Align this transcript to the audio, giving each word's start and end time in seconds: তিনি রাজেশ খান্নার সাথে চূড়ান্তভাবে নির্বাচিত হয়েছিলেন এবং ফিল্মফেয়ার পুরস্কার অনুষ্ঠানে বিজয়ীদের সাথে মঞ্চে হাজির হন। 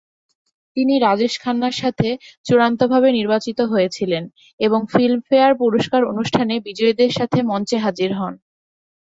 তিনি 0.77 0.93
রাজেশ 0.99 1.33
খান্নার 1.39 1.75
সাথে 1.81 2.07
চূড়ান্তভাবে 2.45 3.09
নির্বাচিত 3.11 3.59
হয়েছিলেন 3.71 4.23
এবং 4.59 4.79
ফিল্মফেয়ার 4.91 5.53
পুরস্কার 5.61 6.01
অনুষ্ঠানে 6.11 6.55
বিজয়ীদের 6.67 7.11
সাথে 7.17 7.39
মঞ্চে 7.49 7.77
হাজির 7.77 8.11
হন। 8.13 8.33